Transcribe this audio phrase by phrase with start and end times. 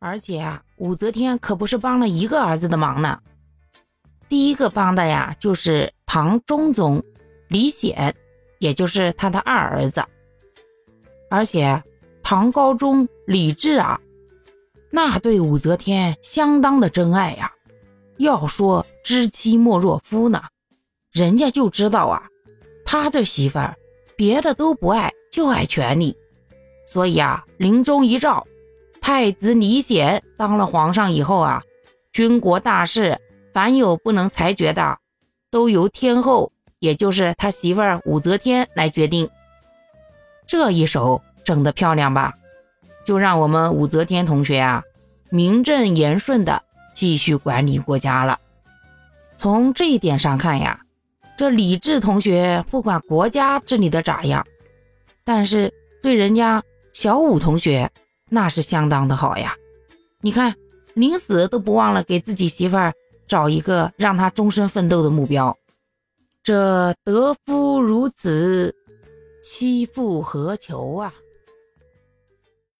[0.00, 3.20] 而且啊，武则天可不是帮了一个儿子的忙呢。
[4.28, 7.02] 第一个帮的呀，就是唐中宗
[7.48, 8.14] 李显，
[8.58, 10.04] 也就是他的二儿子。
[11.30, 11.82] 而且
[12.22, 14.00] 唐高宗李治啊，
[14.90, 17.52] 那对武则天相当的真爱呀。
[18.18, 20.42] 要说知妻莫若夫呢，
[21.10, 22.28] 人家就知道啊，
[22.84, 23.76] 他这媳妇儿
[24.16, 26.16] 别的都不爱，就爱权力。
[26.86, 28.46] 所以啊，临终遗诏，
[29.08, 31.62] 太子李显当了皇上以后啊，
[32.12, 33.18] 军国大事。
[33.54, 34.98] 凡有不能裁决的，
[35.50, 39.26] 都由天后，也就是他媳妇儿武则天来决定。
[40.46, 42.34] 这一手整得漂亮吧？
[43.06, 44.82] 就让我们武则天同学啊，
[45.30, 46.62] 名正言顺的
[46.94, 48.38] 继续管理国家了。
[49.38, 50.78] 从这一点上看呀，
[51.38, 54.46] 这李治同学不管国家治理的咋样，
[55.24, 55.72] 但是
[56.02, 57.90] 对人家小武同学
[58.28, 59.54] 那是相当的好呀。
[60.20, 60.54] 你看，
[60.94, 62.92] 临死都不忘了给自己媳妇儿。
[63.26, 65.54] 找一个让她终身奋斗的目标，
[66.42, 68.74] 这得夫如此，
[69.42, 71.12] 妻复何求啊？